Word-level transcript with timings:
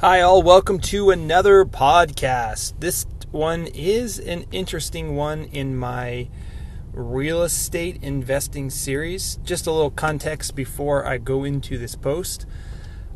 Hi, 0.00 0.20
all. 0.20 0.44
Welcome 0.44 0.78
to 0.78 1.10
another 1.10 1.64
podcast. 1.64 2.74
This 2.78 3.04
one 3.32 3.66
is 3.66 4.20
an 4.20 4.44
interesting 4.52 5.16
one 5.16 5.46
in 5.46 5.76
my 5.76 6.28
real 6.92 7.42
estate 7.42 7.98
investing 8.00 8.70
series. 8.70 9.40
Just 9.42 9.66
a 9.66 9.72
little 9.72 9.90
context 9.90 10.54
before 10.54 11.04
I 11.04 11.18
go 11.18 11.42
into 11.42 11.78
this 11.78 11.96
post. 11.96 12.46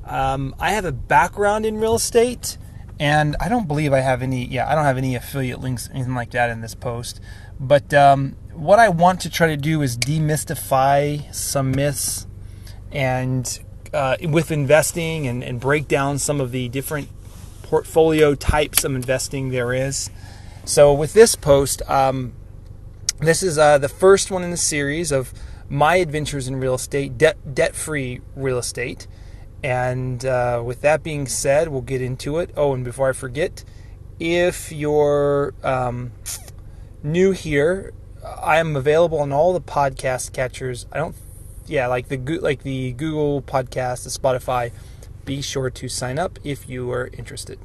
Um, 0.04 0.56
I 0.58 0.72
have 0.72 0.84
a 0.84 0.90
background 0.90 1.64
in 1.64 1.79
real 1.79 1.95
estate, 1.95 2.59
and 2.99 3.37
I 3.39 3.49
don't 3.49 3.69
believe 3.69 3.93
I 3.93 4.01
have 4.01 4.21
any. 4.21 4.45
Yeah, 4.45 4.69
I 4.69 4.75
don't 4.75 4.85
have 4.85 4.99
any 4.99 5.14
affiliate 5.14 5.61
links, 5.61 5.89
anything 5.95 6.17
like 6.17 6.33
that 6.33 6.51
in 6.51 6.62
this 6.62 6.75
post. 6.75 7.21
But 7.61 7.95
um, 7.95 8.35
what 8.55 8.80
I 8.80 8.89
want 8.89 9.21
to 9.21 9.30
try 9.30 9.46
to 9.46 9.57
do 9.57 9.83
is 9.83 9.96
demystify 9.96 11.33
some 11.33 11.71
myths 11.71 12.27
and 12.91 13.61
uh, 13.93 14.16
with 14.22 14.50
investing 14.50 15.27
and, 15.27 15.43
and 15.43 15.61
break 15.61 15.88
down 15.88 16.18
some 16.18 16.40
of 16.40 16.52
the 16.52 16.68
different 16.68 17.08
portfolio 17.62 18.34
types 18.34 18.84
of 18.84 18.94
investing 18.94 19.50
there 19.50 19.72
is. 19.72 20.11
So, 20.64 20.93
with 20.93 21.12
this 21.12 21.34
post, 21.34 21.82
um, 21.89 22.34
this 23.20 23.43
is 23.43 23.58
uh, 23.58 23.79
the 23.79 23.89
first 23.89 24.31
one 24.31 24.43
in 24.43 24.50
the 24.50 24.57
series 24.57 25.11
of 25.12 25.32
my 25.68 25.96
adventures 25.96 26.48
in 26.48 26.57
real 26.57 26.75
estate, 26.75 27.17
debt 27.18 27.75
free 27.75 28.20
real 28.36 28.58
estate. 28.58 29.07
And 29.64 30.25
uh, 30.25 30.62
with 30.64 30.81
that 30.82 31.03
being 31.03 31.26
said, 31.26 31.68
we'll 31.68 31.82
get 31.82 32.03
into 32.03 32.39
it. 32.39 32.50
Oh, 32.56 32.75
and 32.75 32.84
before 32.84 33.09
I 33.09 33.12
forget, 33.12 33.64
if 34.19 34.72
you're 34.72 35.55
um, 35.62 36.12
new 37.03 37.31
here, 37.31 37.92
I 38.25 38.59
am 38.59 38.77
available 38.77 39.20
on 39.20 39.33
all 39.33 39.53
the 39.53 39.61
podcast 39.61 40.33
catchers. 40.33 40.86
I 40.92 40.98
don't 40.98 41.14
yeah, 41.66 41.86
like 41.86 42.08
the 42.08 42.16
like 42.39 42.62
the 42.62 42.92
Google 42.92 43.42
Podcast, 43.42 44.05
the 44.05 44.11
Spotify. 44.11 44.72
Be 45.25 45.41
sure 45.41 45.70
to 45.70 45.89
sign 45.89 46.19
up 46.19 46.39
if 46.42 46.69
you 46.69 46.91
are 46.91 47.11
interested. 47.12 47.58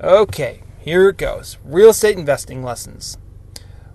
Okay, 0.00 0.62
here 0.80 1.08
it 1.08 1.16
goes. 1.16 1.58
Real 1.64 1.90
estate 1.90 2.18
investing 2.18 2.62
lessons. 2.62 3.18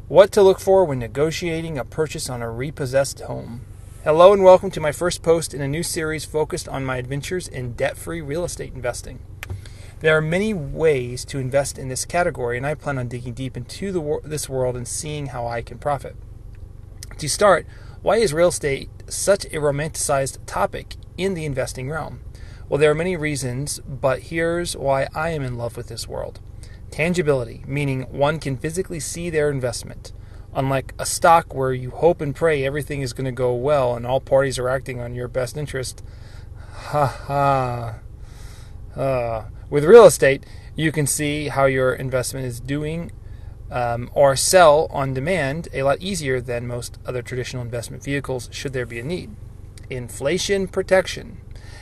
What 0.08 0.31
to 0.34 0.42
look 0.42 0.59
for 0.59 0.84
when 0.86 1.00
negotiating 1.00 1.78
a 1.78 1.86
purchase 1.86 2.30
on 2.30 2.42
a 2.42 2.50
repossessed 2.50 3.22
home. 3.22 3.62
Hello 4.04 4.34
and 4.34 4.44
welcome 4.44 4.72
to 4.72 4.80
my 4.80 4.92
first 4.92 5.22
post 5.22 5.53
in 5.53 5.62
a 5.62 5.68
new 5.68 5.84
series 5.84 6.26
focused 6.26 6.68
on 6.68 6.84
my 6.84 6.98
adventures 6.98 7.48
in 7.48 7.74
debt-free 7.74 8.22
real 8.22 8.44
estate 8.44 8.74
investing. 8.74 9.20
There 10.00 10.18
are 10.18 10.22
many 10.22 10.53
ways 10.53 11.24
to 11.26 11.38
invest 11.38 11.78
in 11.78 11.88
this 11.88 12.06
category, 12.06 12.58
and 12.58 12.66
I 12.66 12.74
plan 12.74 12.98
on 12.98 13.08
digging 13.08 13.36
deep 13.36 13.56
into 13.56 13.92
the, 13.92 14.20
this 14.24 14.50
world 14.50 14.76
and 14.76 14.88
seeing 14.88 15.28
how 15.28 15.46
I 15.46 15.62
can 15.62 15.78
profit. 15.78 16.16
To 17.20 17.30
start, 17.30 17.68
why 18.02 18.18
is 18.18 18.34
real 18.34 18.48
estate 18.50 18.90
such 19.08 19.46
a 19.46 19.60
romanticized 19.60 20.40
topic 20.48 20.96
in 21.18 21.36
the 21.36 21.46
investing 21.46 21.90
realm? 21.90 22.22
Well, 22.68 22.80
there 22.80 22.90
are 22.90 22.96
many 22.96 23.16
reasons, 23.16 23.80
but 23.80 24.24
here's 24.24 24.76
why 24.76 25.08
I 25.14 25.30
am 25.30 25.44
in 25.44 25.58
love 25.58 25.78
with 25.78 25.88
this 25.88 26.08
world. 26.08 26.40
Tangibility, 26.90 27.64
meaning 27.68 28.04
one 28.04 28.40
can 28.40 28.58
physically 28.58 29.00
see 29.00 29.30
their 29.30 29.52
investment. 29.52 30.14
Unlike 30.54 30.94
a 30.98 31.06
stock 31.06 31.54
where 31.54 31.74
you 31.74 31.92
hope 31.92 32.22
and 32.22 32.36
pray 32.36 32.66
everything 32.66 33.02
is 33.02 33.14
going 33.14 33.26
to 33.26 33.32
go 33.32 33.54
well 33.54 33.96
and 33.96 34.06
all 34.08 34.20
parties 34.20 34.58
are 34.58 34.68
acting 34.68 35.00
on 35.00 35.14
your 35.14 35.28
best 35.28 35.56
interest. 35.56 36.04
Ha 36.72 37.06
ha. 37.06 38.00
Uh, 39.00 39.46
with 39.70 39.86
real 39.86 40.06
estate, 40.06 40.46
you 40.76 40.92
can 40.92 41.06
see 41.06 41.50
how 41.50 41.66
your 41.66 41.94
investment 41.94 42.46
is 42.46 42.60
doing 42.60 43.12
um, 43.72 44.12
or 44.14 44.36
sell 44.36 44.88
on 44.92 45.14
demand 45.14 45.70
a 45.74 45.84
lot 45.84 46.02
easier 46.02 46.42
than 46.42 46.68
most 46.68 47.00
other 47.06 47.22
traditional 47.22 47.64
investment 47.64 48.04
vehicles 48.04 48.50
should 48.52 48.74
there 48.74 48.86
be 48.86 49.00
a 49.00 49.04
need. 49.04 49.32
Inflation 49.90 50.68
protection. 50.68 51.38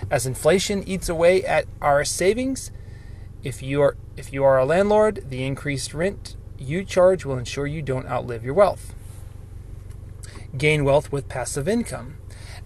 As 0.09 0.25
inflation 0.25 0.87
eats 0.87 1.09
away 1.09 1.43
at 1.43 1.65
our 1.81 2.05
savings, 2.05 2.71
if 3.43 3.61
you 3.61 3.81
are 3.81 3.97
if 4.15 4.31
you 4.31 4.43
are 4.43 4.57
a 4.57 4.65
landlord, 4.65 5.25
the 5.29 5.43
increased 5.43 5.93
rent 5.93 6.35
you 6.57 6.83
charge 6.83 7.25
will 7.25 7.37
ensure 7.37 7.65
you 7.65 7.81
don't 7.81 8.07
outlive 8.07 8.43
your 8.43 8.53
wealth. 8.53 8.93
Gain 10.57 10.83
wealth 10.83 11.11
with 11.11 11.29
passive 11.29 11.67
income. 11.67 12.17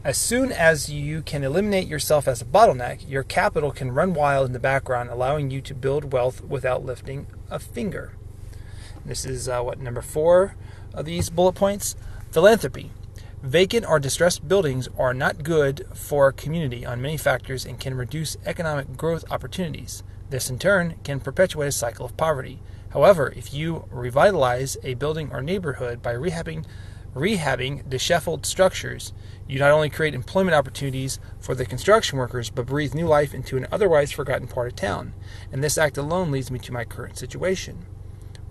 As 0.04 0.18
soon 0.18 0.52
as 0.52 0.90
you 0.90 1.22
can 1.22 1.44
eliminate 1.44 1.88
yourself 1.88 2.28
as 2.28 2.42
a 2.42 2.46
bottleneck, 2.46 3.08
your 3.08 3.24
capital 3.24 3.72
can 3.72 3.94
run 3.94 4.14
wild 4.14 4.48
in 4.48 4.54
the 4.54 4.60
background, 4.60 5.10
allowing 5.10 5.50
you 5.50 5.62
to 5.62 5.74
build 5.74 6.12
wealth 6.12 6.44
without 6.44 6.84
lifting 6.84 7.28
a 7.50 7.60
finger. 7.60 8.14
This 9.06 9.26
is 9.26 9.50
uh, 9.50 9.62
what 9.62 9.80
number 9.80 10.02
four 10.02 10.56
of 10.94 11.06
these 11.06 11.30
bullet 11.30 11.54
points. 11.54 11.96
Philanthropy. 12.32 12.92
Vacant 13.42 13.86
or 13.86 14.00
distressed 14.00 14.48
buildings 14.48 14.88
are 14.98 15.14
not 15.14 15.44
good 15.44 15.86
for 15.94 16.30
a 16.30 16.34
community 16.34 16.86
on 16.86 17.02
many 17.02 17.18
factors 17.18 17.66
and 17.66 17.78
can 17.78 17.96
reduce 17.96 18.38
economic 18.46 18.96
growth 18.96 19.26
opportunities. 19.30 20.02
This, 20.30 20.50
in 20.50 20.58
turn, 20.58 20.96
can 21.04 21.20
perpetuate 21.20 21.68
a 21.68 21.72
cycle 21.74 22.06
of 22.06 22.16
poverty. 22.16 22.60
However, 22.92 23.34
if 23.36 23.54
you 23.54 23.86
revitalize 23.92 24.78
a 24.84 24.94
building 24.94 25.30
or 25.34 25.42
neighborhood 25.42 26.02
by 26.02 26.14
rehabbing, 26.14 26.66
rehabbing 27.14 27.90
disheveled 27.90 28.46
structures, 28.46 29.12
you 29.48 29.60
not 29.60 29.72
only 29.72 29.90
create 29.90 30.16
employment 30.16 30.56
opportunities 30.56 31.20
for 31.42 31.54
the 31.54 31.66
construction 31.66 32.18
workers, 32.18 32.50
but 32.50 32.66
breathe 32.66 32.94
new 32.94 33.08
life 33.08 33.34
into 33.34 33.58
an 33.58 33.68
otherwise 33.70 34.14
forgotten 34.14 34.48
part 34.48 34.68
of 34.68 34.76
town. 34.78 35.14
And 35.52 35.62
this 35.62 35.78
act 35.78 35.98
alone 35.98 36.32
leads 36.32 36.50
me 36.50 36.60
to 36.60 36.72
my 36.72 36.86
current 36.86 37.18
situation. 37.18 37.86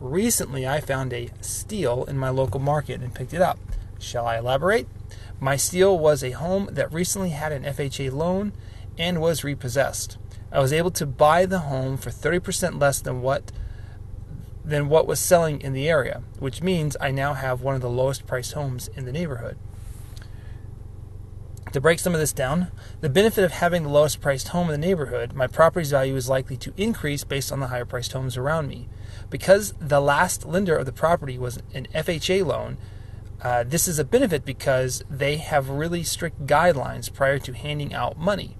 Recently, 0.02 0.66
I 0.66 0.80
found 0.80 1.12
a 1.12 1.30
steal 1.40 2.02
in 2.06 2.18
my 2.18 2.28
local 2.28 2.58
market 2.58 3.00
and 3.00 3.14
picked 3.14 3.32
it 3.32 3.40
up. 3.40 3.60
Shall 4.00 4.26
I 4.26 4.38
elaborate? 4.38 4.88
My 5.38 5.54
steal 5.54 5.96
was 5.96 6.24
a 6.24 6.32
home 6.32 6.68
that 6.72 6.92
recently 6.92 7.30
had 7.30 7.52
an 7.52 7.62
FHA 7.62 8.10
loan 8.10 8.52
and 8.98 9.20
was 9.20 9.44
repossessed. 9.44 10.18
I 10.50 10.58
was 10.58 10.72
able 10.72 10.90
to 10.90 11.06
buy 11.06 11.46
the 11.46 11.60
home 11.60 11.96
for 11.96 12.10
30% 12.10 12.80
less 12.80 13.00
than 13.00 13.22
what 13.22 13.52
than 14.64 14.88
what 14.88 15.06
was 15.06 15.20
selling 15.20 15.60
in 15.60 15.72
the 15.72 15.88
area, 15.88 16.22
which 16.40 16.62
means 16.62 16.96
I 17.00 17.12
now 17.12 17.34
have 17.34 17.62
one 17.62 17.76
of 17.76 17.80
the 17.80 17.88
lowest 17.88 18.26
priced 18.26 18.54
homes 18.54 18.88
in 18.88 19.04
the 19.04 19.12
neighborhood. 19.12 19.56
To 21.72 21.80
break 21.80 22.00
some 22.00 22.12
of 22.12 22.20
this 22.20 22.34
down, 22.34 22.70
the 23.00 23.08
benefit 23.08 23.44
of 23.44 23.52
having 23.52 23.82
the 23.82 23.88
lowest 23.88 24.20
priced 24.20 24.48
home 24.48 24.68
in 24.68 24.78
the 24.78 24.86
neighborhood, 24.86 25.32
my 25.32 25.46
property's 25.46 25.90
value 25.90 26.16
is 26.16 26.28
likely 26.28 26.58
to 26.58 26.74
increase 26.76 27.24
based 27.24 27.50
on 27.50 27.60
the 27.60 27.68
higher 27.68 27.86
priced 27.86 28.12
homes 28.12 28.36
around 28.36 28.68
me. 28.68 28.90
Because 29.30 29.72
the 29.80 30.00
last 30.00 30.44
lender 30.44 30.76
of 30.76 30.84
the 30.84 30.92
property 30.92 31.38
was 31.38 31.62
an 31.72 31.86
FHA 31.94 32.44
loan, 32.44 32.76
uh, 33.40 33.64
this 33.64 33.88
is 33.88 33.98
a 33.98 34.04
benefit 34.04 34.44
because 34.44 35.02
they 35.08 35.38
have 35.38 35.70
really 35.70 36.02
strict 36.02 36.46
guidelines 36.46 37.10
prior 37.10 37.38
to 37.38 37.54
handing 37.54 37.94
out 37.94 38.18
money. 38.18 38.58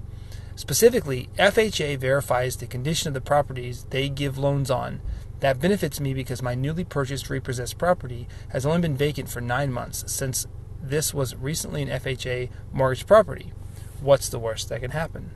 Specifically, 0.57 1.29
FHA 1.39 1.99
verifies 1.99 2.57
the 2.57 2.67
condition 2.67 3.09
of 3.09 3.15
the 3.15 3.21
properties 3.21 3.85
they 3.91 4.09
give 4.09 4.39
loans 4.39 4.71
on. 4.71 5.03
That 5.41 5.61
benefits 5.61 6.01
me 6.01 6.15
because 6.15 6.41
my 6.41 6.55
newly 6.55 6.85
purchased 6.85 7.29
repossessed 7.29 7.77
property 7.77 8.27
has 8.51 8.65
only 8.65 8.81
been 8.81 8.97
vacant 8.97 9.29
for 9.29 9.43
nine 9.43 9.71
months 9.71 10.11
since 10.11 10.47
this 10.83 11.15
was 11.15 11.35
recently 11.37 11.83
an 11.83 11.89
FHA 11.89 12.51
mortgage 12.73 13.07
property. 13.07 13.53
What's 14.01 14.29
the 14.29 14.39
worst 14.39 14.69
that 14.69 14.81
can 14.81 14.91
happen? 14.91 15.31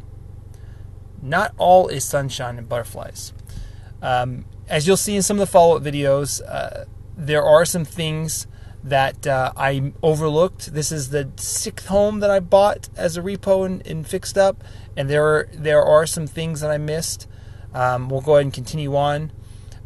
Not 1.22 1.54
all 1.56 1.88
is 1.88 2.04
sunshine 2.04 2.58
and 2.58 2.68
butterflies. 2.68 3.32
Um, 4.02 4.44
as 4.68 4.86
you'll 4.86 4.96
see 4.96 5.16
in 5.16 5.22
some 5.22 5.36
of 5.36 5.40
the 5.40 5.46
follow 5.46 5.76
up 5.76 5.82
videos, 5.82 6.42
uh, 6.46 6.84
there 7.16 7.44
are 7.44 7.64
some 7.64 7.84
things 7.84 8.46
that 8.82 9.26
uh, 9.26 9.52
I 9.56 9.92
overlooked. 10.02 10.72
This 10.74 10.92
is 10.92 11.10
the 11.10 11.30
sixth 11.36 11.86
home 11.86 12.20
that 12.20 12.30
I 12.30 12.40
bought 12.40 12.88
as 12.96 13.16
a 13.16 13.22
repo 13.22 13.64
and, 13.64 13.84
and 13.86 14.06
fixed 14.06 14.36
up, 14.36 14.62
and 14.96 15.08
there 15.08 15.24
are, 15.24 15.48
there 15.52 15.82
are 15.82 16.06
some 16.06 16.26
things 16.26 16.60
that 16.60 16.70
I 16.70 16.78
missed. 16.78 17.26
Um, 17.74 18.08
we'll 18.08 18.20
go 18.20 18.34
ahead 18.34 18.46
and 18.46 18.52
continue 18.52 18.94
on. 18.96 19.32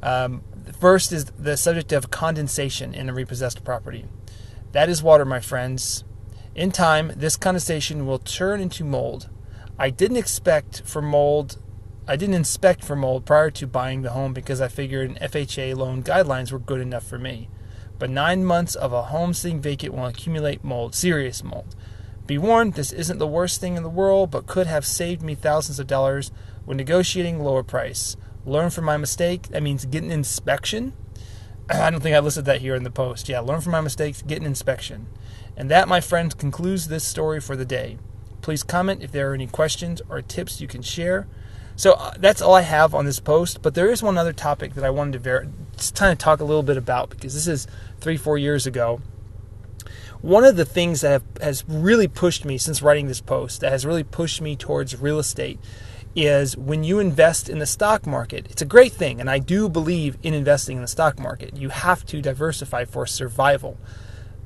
Um, 0.02 0.42
first 0.78 1.12
is 1.12 1.26
the 1.26 1.56
subject 1.56 1.92
of 1.92 2.10
condensation 2.10 2.94
in 2.94 3.08
a 3.08 3.14
repossessed 3.14 3.64
property. 3.64 4.06
That 4.72 4.88
is 4.88 5.02
water, 5.02 5.24
my 5.24 5.40
friends. 5.40 6.04
In 6.54 6.70
time, 6.70 7.12
this 7.16 7.36
condensation 7.36 8.06
will 8.06 8.18
turn 8.18 8.60
into 8.60 8.84
mold. 8.84 9.28
I 9.78 9.90
didn't 9.90 10.16
expect 10.16 10.82
for 10.84 11.02
mold. 11.02 11.58
I 12.06 12.16
didn't 12.16 12.34
inspect 12.34 12.84
for 12.84 12.94
mold 12.94 13.24
prior 13.24 13.50
to 13.50 13.66
buying 13.66 14.02
the 14.02 14.10
home 14.10 14.32
because 14.32 14.60
I 14.60 14.68
figured 14.68 15.10
an 15.10 15.16
FHA 15.16 15.76
loan 15.76 16.02
guidelines 16.02 16.52
were 16.52 16.58
good 16.58 16.80
enough 16.80 17.04
for 17.04 17.18
me. 17.18 17.48
But 17.98 18.10
nine 18.10 18.44
months 18.44 18.74
of 18.74 18.92
a 18.92 19.04
home 19.04 19.34
sitting 19.34 19.60
vacant 19.60 19.94
will 19.94 20.06
accumulate 20.06 20.62
mold, 20.62 20.94
serious 20.94 21.42
mold. 21.42 21.74
Be 22.26 22.38
warned, 22.38 22.74
this 22.74 22.92
isn't 22.92 23.18
the 23.18 23.26
worst 23.26 23.60
thing 23.60 23.76
in 23.76 23.82
the 23.82 23.88
world, 23.88 24.30
but 24.30 24.46
could 24.46 24.68
have 24.68 24.86
saved 24.86 25.20
me 25.20 25.34
thousands 25.34 25.80
of 25.80 25.88
dollars 25.88 26.30
when 26.64 26.76
negotiating 26.76 27.40
lower 27.40 27.64
price. 27.64 28.16
Learn 28.46 28.70
from 28.70 28.84
my 28.84 28.96
mistake. 28.96 29.48
That 29.48 29.64
means 29.64 29.84
get 29.84 30.04
an 30.04 30.12
inspection 30.12 30.92
I 31.70 31.90
don't 31.90 32.00
think 32.00 32.16
I 32.16 32.20
listed 32.20 32.44
that 32.46 32.60
here 32.60 32.74
in 32.74 32.84
the 32.84 32.90
post. 32.90 33.28
Yeah, 33.28 33.40
learn 33.40 33.60
from 33.60 33.72
my 33.72 33.80
mistakes, 33.80 34.22
get 34.22 34.40
an 34.40 34.46
inspection. 34.46 35.06
And 35.56 35.70
that, 35.70 35.88
my 35.88 36.00
friends, 36.00 36.34
concludes 36.34 36.88
this 36.88 37.04
story 37.04 37.40
for 37.40 37.56
the 37.56 37.64
day. 37.64 37.98
Please 38.40 38.62
comment 38.62 39.02
if 39.02 39.12
there 39.12 39.30
are 39.30 39.34
any 39.34 39.46
questions 39.46 40.00
or 40.08 40.22
tips 40.22 40.60
you 40.60 40.66
can 40.66 40.82
share. 40.82 41.26
So 41.76 41.92
uh, 41.92 42.12
that's 42.18 42.42
all 42.42 42.54
I 42.54 42.62
have 42.62 42.94
on 42.94 43.06
this 43.06 43.20
post, 43.20 43.62
but 43.62 43.74
there 43.74 43.90
is 43.90 44.02
one 44.02 44.18
other 44.18 44.32
topic 44.32 44.74
that 44.74 44.84
I 44.84 44.90
wanted 44.90 45.12
to 45.14 45.18
ver- 45.18 45.48
just 45.76 45.94
kind 45.94 46.12
of 46.12 46.18
talk 46.18 46.40
a 46.40 46.44
little 46.44 46.62
bit 46.62 46.76
about 46.76 47.10
because 47.10 47.34
this 47.34 47.46
is 47.46 47.66
three, 48.00 48.16
four 48.16 48.36
years 48.36 48.66
ago. 48.66 49.00
One 50.20 50.44
of 50.44 50.56
the 50.56 50.66
things 50.66 51.00
that 51.00 51.10
have, 51.10 51.24
has 51.40 51.64
really 51.66 52.06
pushed 52.06 52.44
me 52.44 52.58
since 52.58 52.82
writing 52.82 53.06
this 53.06 53.22
post, 53.22 53.62
that 53.62 53.72
has 53.72 53.86
really 53.86 54.04
pushed 54.04 54.42
me 54.42 54.56
towards 54.56 55.00
real 55.00 55.18
estate, 55.18 55.58
is 56.14 56.56
when 56.56 56.84
you 56.84 56.98
invest 56.98 57.48
in 57.48 57.58
the 57.58 57.66
stock 57.66 58.06
market, 58.06 58.46
it's 58.50 58.62
a 58.62 58.66
great 58.66 58.92
thing, 58.92 59.20
and 59.20 59.30
I 59.30 59.38
do 59.38 59.68
believe 59.68 60.16
in 60.22 60.34
investing 60.34 60.76
in 60.76 60.82
the 60.82 60.88
stock 60.88 61.18
market. 61.18 61.56
You 61.56 61.68
have 61.68 62.04
to 62.06 62.20
diversify 62.20 62.84
for 62.84 63.06
survival. 63.06 63.78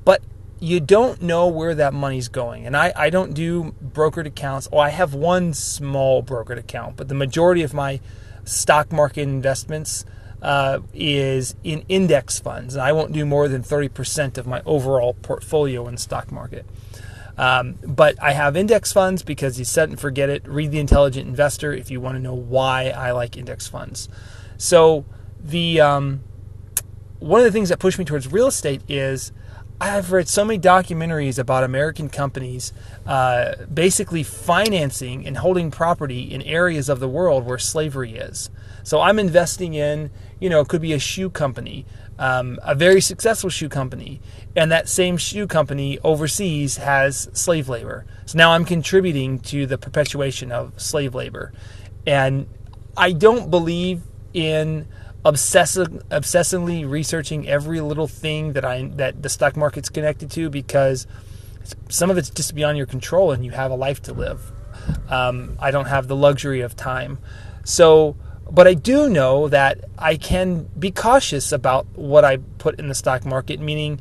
But 0.04 0.22
you 0.60 0.80
don't 0.80 1.20
know 1.20 1.46
where 1.46 1.74
that 1.74 1.92
money's 1.92 2.28
going. 2.28 2.66
And 2.66 2.76
I, 2.76 2.92
I 2.96 3.10
don't 3.10 3.34
do 3.34 3.74
brokered 3.84 4.26
accounts. 4.26 4.68
Oh, 4.72 4.78
I 4.78 4.90
have 4.90 5.14
one 5.14 5.52
small 5.52 6.22
brokered 6.22 6.58
account, 6.58 6.96
but 6.96 7.08
the 7.08 7.14
majority 7.14 7.62
of 7.62 7.74
my 7.74 8.00
stock 8.44 8.92
market 8.92 9.22
investments 9.22 10.04
uh, 10.42 10.80
is 10.92 11.54
in 11.64 11.84
index 11.88 12.38
funds. 12.38 12.74
And 12.74 12.82
I 12.82 12.92
won't 12.92 13.12
do 13.12 13.24
more 13.24 13.48
than 13.48 13.62
30% 13.62 14.38
of 14.38 14.46
my 14.46 14.62
overall 14.64 15.14
portfolio 15.14 15.88
in 15.88 15.96
stock 15.96 16.30
market. 16.30 16.66
Um, 17.36 17.76
but 17.84 18.20
I 18.22 18.32
have 18.32 18.56
index 18.56 18.92
funds 18.92 19.22
because 19.22 19.58
you 19.58 19.64
set 19.64 19.88
and 19.88 19.98
forget 19.98 20.30
it. 20.30 20.46
Read 20.46 20.70
The 20.70 20.78
Intelligent 20.78 21.26
Investor 21.26 21.72
if 21.72 21.90
you 21.90 22.00
want 22.00 22.16
to 22.16 22.22
know 22.22 22.34
why 22.34 22.90
I 22.90 23.10
like 23.10 23.36
index 23.36 23.66
funds. 23.66 24.08
So 24.56 25.04
the 25.42 25.80
um, 25.80 26.22
one 27.18 27.40
of 27.40 27.44
the 27.44 27.52
things 27.52 27.70
that 27.70 27.78
pushed 27.78 27.98
me 27.98 28.04
towards 28.04 28.30
real 28.30 28.46
estate 28.46 28.82
is 28.88 29.32
I've 29.80 30.12
read 30.12 30.28
so 30.28 30.44
many 30.44 30.58
documentaries 30.58 31.38
about 31.38 31.64
American 31.64 32.08
companies 32.08 32.72
uh, 33.06 33.66
basically 33.66 34.22
financing 34.22 35.26
and 35.26 35.38
holding 35.38 35.70
property 35.70 36.22
in 36.22 36.42
areas 36.42 36.88
of 36.88 37.00
the 37.00 37.08
world 37.08 37.44
where 37.44 37.58
slavery 37.58 38.14
is. 38.16 38.50
So 38.84 39.00
I'm 39.00 39.18
investing 39.18 39.74
in, 39.74 40.10
you 40.38 40.48
know, 40.48 40.60
it 40.60 40.68
could 40.68 40.80
be 40.80 40.92
a 40.92 40.98
shoe 40.98 41.28
company, 41.28 41.86
um, 42.18 42.58
a 42.62 42.74
very 42.74 43.00
successful 43.00 43.50
shoe 43.50 43.68
company, 43.68 44.20
and 44.54 44.70
that 44.70 44.88
same 44.88 45.16
shoe 45.16 45.46
company 45.46 45.98
overseas 46.04 46.76
has 46.76 47.28
slave 47.32 47.68
labor. 47.68 48.06
So 48.26 48.38
now 48.38 48.52
I'm 48.52 48.64
contributing 48.64 49.40
to 49.40 49.66
the 49.66 49.78
perpetuation 49.78 50.52
of 50.52 50.80
slave 50.80 51.14
labor. 51.14 51.52
And 52.06 52.46
I 52.96 53.12
don't 53.12 53.50
believe 53.50 54.02
in 54.32 54.86
obsessive, 55.24 55.88
obsessively 56.10 56.88
researching 56.88 57.48
every 57.48 57.80
little 57.80 58.06
thing 58.06 58.52
that 58.52 58.64
I 58.64 58.82
that 58.96 59.22
the 59.22 59.28
stock 59.28 59.56
market's 59.56 59.88
connected 59.88 60.30
to 60.32 60.50
because 60.50 61.06
some 61.88 62.10
of 62.10 62.18
it's 62.18 62.30
just 62.30 62.54
beyond 62.54 62.76
your 62.76 62.86
control 62.86 63.32
and 63.32 63.44
you 63.44 63.52
have 63.52 63.70
a 63.70 63.74
life 63.74 64.02
to 64.02 64.12
live. 64.12 64.52
Um, 65.08 65.56
I 65.58 65.70
don't 65.70 65.86
have 65.86 66.08
the 66.08 66.16
luxury 66.16 66.60
of 66.60 66.76
time, 66.76 67.18
so 67.64 68.16
but 68.54 68.68
I 68.68 68.74
do 68.74 69.10
know 69.10 69.48
that 69.48 69.84
I 69.98 70.16
can 70.16 70.68
be 70.78 70.92
cautious 70.92 71.50
about 71.50 71.86
what 71.96 72.24
I 72.24 72.36
put 72.36 72.78
in 72.78 72.88
the 72.88 72.94
stock 72.94 73.26
market, 73.26 73.58
meaning 73.58 73.98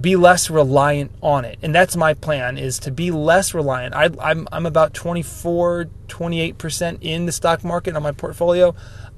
be 0.00 0.16
less 0.16 0.48
reliant 0.48 1.12
on 1.22 1.44
it. 1.44 1.58
And 1.62 1.74
that's 1.74 1.94
my 1.94 2.14
plan 2.14 2.56
is 2.56 2.78
to 2.80 2.90
be 2.90 3.10
less 3.10 3.52
reliant. 3.52 3.94
I, 3.94 4.08
I'm, 4.20 4.48
I'm 4.50 4.64
about 4.64 4.94
24, 4.94 5.88
28% 6.08 6.98
in 7.02 7.26
the 7.26 7.32
stock 7.32 7.62
market 7.62 7.94
on 7.94 8.02
my 8.02 8.12
portfolio. 8.12 8.74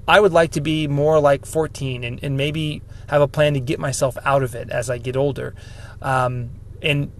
I 0.09 0.19
would 0.21 0.33
like 0.33 0.53
to 0.53 0.61
be 0.61 0.89
more 0.89 1.21
like 1.21 1.47
14 1.47 2.03
and, 2.03 2.23
and 2.23 2.37
maybe 2.37 2.83
have 3.09 3.23
a 3.23 3.29
plan 3.29 3.55
to 3.55 3.61
get 3.61 3.79
myself 3.79 4.19
out 4.25 4.43
of 4.43 4.55
it 4.55 4.69
as 4.71 4.91
I 4.91 4.99
get 4.99 5.17
older. 5.17 5.55
Um, 6.03 6.51
and 6.83 7.13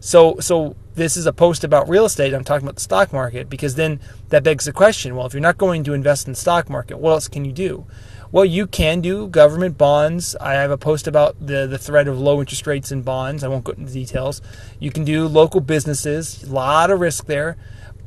so, 0.00 0.38
so 0.40 0.76
this 0.94 1.16
is 1.16 1.26
a 1.26 1.32
post 1.32 1.64
about 1.64 1.88
real 1.88 2.04
estate. 2.04 2.34
I'm 2.34 2.44
talking 2.44 2.66
about 2.66 2.76
the 2.76 2.82
stock 2.82 3.12
market 3.12 3.48
because 3.48 3.76
then 3.76 4.00
that 4.28 4.42
begs 4.42 4.66
the 4.66 4.72
question: 4.72 5.16
Well, 5.16 5.26
if 5.26 5.32
you're 5.32 5.40
not 5.40 5.58
going 5.58 5.84
to 5.84 5.94
invest 5.94 6.26
in 6.26 6.32
the 6.32 6.38
stock 6.38 6.68
market, 6.68 6.98
what 6.98 7.12
else 7.12 7.28
can 7.28 7.44
you 7.44 7.52
do? 7.52 7.86
Well, 8.30 8.44
you 8.44 8.66
can 8.66 9.00
do 9.00 9.26
government 9.26 9.78
bonds. 9.78 10.36
I 10.36 10.52
have 10.54 10.70
a 10.70 10.76
post 10.76 11.06
about 11.06 11.36
the 11.40 11.66
the 11.66 11.78
threat 11.78 12.08
of 12.08 12.20
low 12.20 12.40
interest 12.40 12.66
rates 12.66 12.92
in 12.92 13.02
bonds. 13.02 13.42
I 13.42 13.48
won't 13.48 13.64
go 13.64 13.72
into 13.72 13.92
details. 13.92 14.42
You 14.78 14.90
can 14.90 15.04
do 15.04 15.26
local 15.26 15.60
businesses. 15.60 16.42
A 16.42 16.52
lot 16.52 16.90
of 16.90 17.00
risk 17.00 17.26
there, 17.26 17.56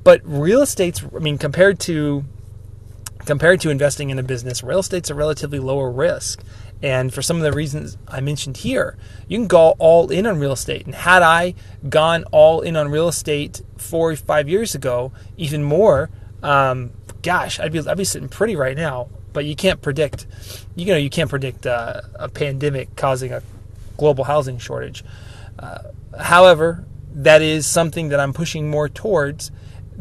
but 0.03 0.21
real 0.23 0.61
estate's. 0.61 1.03
I 1.03 1.19
mean, 1.19 1.39
compared 1.39 1.79
to 1.81 2.23
compared 3.25 3.61
to 3.61 3.69
investing 3.69 4.11
in 4.11 4.19
a 4.19 4.23
business, 4.23 4.63
real 4.63 4.79
estate's 4.79 5.09
a 5.09 5.15
relatively 5.15 5.59
lower 5.59 5.91
risk. 5.91 6.43
And 6.83 7.13
for 7.13 7.21
some 7.21 7.37
of 7.37 7.43
the 7.43 7.51
reasons 7.51 7.97
I 8.07 8.21
mentioned 8.21 8.57
here, 8.57 8.97
you 9.27 9.37
can 9.37 9.47
go 9.47 9.75
all 9.77 10.09
in 10.09 10.25
on 10.25 10.39
real 10.39 10.53
estate. 10.53 10.85
And 10.85 10.95
had 10.95 11.21
I 11.21 11.53
gone 11.87 12.23
all 12.31 12.61
in 12.61 12.75
on 12.75 12.89
real 12.89 13.07
estate 13.07 13.61
four 13.77 14.11
or 14.11 14.15
five 14.15 14.49
years 14.49 14.73
ago, 14.73 15.11
even 15.37 15.63
more, 15.63 16.09
um, 16.41 16.91
gosh, 17.21 17.59
I'd 17.59 17.71
be 17.71 17.79
I'd 17.79 17.97
be 17.97 18.03
sitting 18.03 18.29
pretty 18.29 18.55
right 18.55 18.75
now. 18.75 19.09
But 19.33 19.45
you 19.45 19.55
can't 19.55 19.81
predict, 19.81 20.27
you 20.75 20.87
know, 20.87 20.97
you 20.97 21.09
can't 21.09 21.29
predict 21.29 21.65
uh, 21.65 22.01
a 22.15 22.27
pandemic 22.27 22.95
causing 22.97 23.31
a 23.31 23.41
global 23.95 24.25
housing 24.25 24.57
shortage. 24.57 25.05
Uh, 25.57 25.83
however, 26.19 26.83
that 27.13 27.41
is 27.41 27.65
something 27.65 28.09
that 28.09 28.19
I'm 28.19 28.33
pushing 28.33 28.69
more 28.69 28.89
towards 28.89 29.51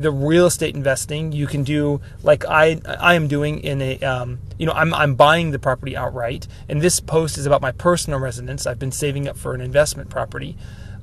the 0.01 0.11
real 0.11 0.47
estate 0.47 0.75
investing 0.75 1.31
you 1.31 1.47
can 1.47 1.63
do 1.63 2.01
like 2.23 2.45
I 2.47 2.81
I 2.87 3.15
am 3.15 3.29
doing 3.29 3.61
in 3.61 3.83
a 3.83 3.99
um, 4.01 4.39
you 4.59 4.65
know 4.65 4.73
I'm 4.73 4.95
I'm 4.95 5.15
buying 5.15 5.51
the 5.51 5.59
property 5.59 5.97
outright. 5.97 6.49
And 6.69 6.81
this 6.81 7.01
post 7.01 7.37
is 7.37 7.47
about 7.47 7.61
my 7.61 7.73
personal 7.73 8.19
residence. 8.19 8.67
I've 8.67 8.79
been 8.79 8.93
saving 8.93 9.29
up 9.29 9.37
for 9.37 9.55
an 9.55 9.61
investment 9.61 10.09
property 10.09 10.57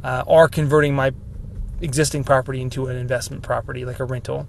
uh, 0.04 0.24
or 0.26 0.48
converting 0.50 0.96
my 0.96 1.14
existing 1.80 2.24
property 2.24 2.60
into 2.60 2.88
an 2.88 2.96
investment 2.96 3.44
property 3.44 3.86
like 3.86 4.00
a 4.00 4.04
rental. 4.06 4.48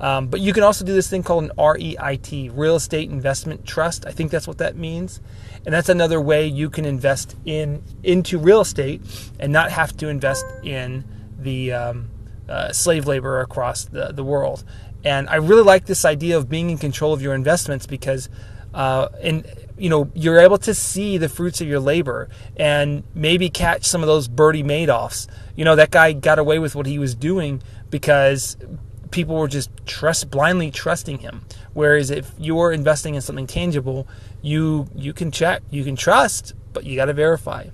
Um, 0.00 0.28
but 0.28 0.38
you 0.40 0.52
can 0.52 0.62
also 0.62 0.84
do 0.84 0.94
this 0.94 1.10
thing 1.10 1.24
called 1.24 1.44
an 1.44 1.50
REIT 1.58 2.52
real 2.52 2.76
estate 2.76 3.10
investment 3.10 3.66
trust. 3.66 4.06
I 4.06 4.12
think 4.12 4.30
that's 4.30 4.46
what 4.46 4.58
that 4.58 4.76
means. 4.76 5.20
And 5.66 5.74
that's 5.74 5.88
another 5.88 6.20
way 6.20 6.46
you 6.46 6.70
can 6.70 6.84
invest 6.84 7.34
in 7.44 7.82
into 8.04 8.38
real 8.38 8.60
estate 8.60 9.02
and 9.40 9.52
not 9.52 9.72
have 9.72 9.96
to 9.96 10.08
invest 10.08 10.46
in 10.62 11.04
the 11.40 11.72
um, 11.72 12.10
uh, 12.48 12.72
slave 12.72 13.06
labor 13.06 13.40
across 13.40 13.84
the, 13.84 14.12
the 14.12 14.24
world. 14.24 14.64
And 15.04 15.28
I 15.28 15.36
really 15.36 15.62
like 15.62 15.86
this 15.86 16.04
idea 16.04 16.36
of 16.36 16.48
being 16.48 16.70
in 16.70 16.78
control 16.78 17.12
of 17.12 17.22
your 17.22 17.34
investments 17.34 17.86
because, 17.86 18.28
uh, 18.74 19.08
and 19.22 19.46
you 19.78 19.88
know, 19.88 20.10
you're 20.14 20.40
able 20.40 20.58
to 20.58 20.74
see 20.74 21.18
the 21.18 21.28
fruits 21.28 21.60
of 21.60 21.68
your 21.68 21.80
labor 21.80 22.28
and 22.56 23.04
maybe 23.14 23.48
catch 23.48 23.84
some 23.84 24.02
of 24.02 24.08
those 24.08 24.28
Bernie 24.28 24.64
Madoffs. 24.64 25.28
You 25.56 25.64
know, 25.64 25.76
that 25.76 25.90
guy 25.90 26.12
got 26.12 26.38
away 26.38 26.58
with 26.58 26.74
what 26.74 26.86
he 26.86 26.98
was 26.98 27.14
doing 27.14 27.62
because 27.90 28.56
people 29.10 29.36
were 29.36 29.48
just 29.48 29.70
trust 29.86 30.30
blindly 30.30 30.70
trusting 30.70 31.18
him. 31.18 31.42
Whereas 31.72 32.10
if 32.10 32.32
you're 32.38 32.72
investing 32.72 33.14
in 33.14 33.20
something 33.20 33.46
tangible, 33.46 34.06
you 34.42 34.88
you 34.94 35.12
can 35.12 35.30
check, 35.30 35.62
you 35.70 35.84
can 35.84 35.96
trust, 35.96 36.54
but 36.72 36.84
you 36.84 36.96
got 36.96 37.06
to 37.06 37.12
verify. 37.12 37.68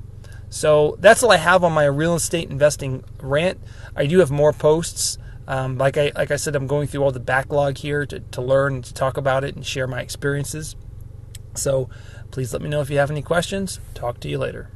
So 0.54 0.96
that's 1.00 1.24
all 1.24 1.32
I 1.32 1.38
have 1.38 1.64
on 1.64 1.72
my 1.72 1.84
real 1.84 2.14
estate 2.14 2.48
investing 2.48 3.02
rant. 3.20 3.58
I 3.96 4.06
do 4.06 4.20
have 4.20 4.30
more 4.30 4.52
posts. 4.52 5.18
Um, 5.48 5.78
like 5.78 5.98
I 5.98 6.12
like 6.14 6.30
I 6.30 6.36
said, 6.36 6.54
I'm 6.54 6.68
going 6.68 6.86
through 6.86 7.02
all 7.02 7.10
the 7.10 7.18
backlog 7.18 7.78
here 7.78 8.06
to, 8.06 8.20
to 8.20 8.40
learn 8.40 8.80
to 8.82 8.94
talk 8.94 9.16
about 9.16 9.42
it 9.42 9.56
and 9.56 9.66
share 9.66 9.88
my 9.88 10.00
experiences. 10.00 10.76
So 11.54 11.90
please 12.30 12.52
let 12.52 12.62
me 12.62 12.68
know 12.68 12.80
if 12.80 12.88
you 12.88 12.98
have 12.98 13.10
any 13.10 13.20
questions. 13.20 13.80
Talk 13.94 14.20
to 14.20 14.28
you 14.28 14.38
later. 14.38 14.70